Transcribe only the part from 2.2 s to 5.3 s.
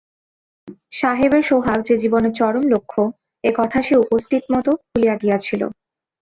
চরম লক্ষ্য, এ কথা সে উপস্থিতমতো ভুলিয়া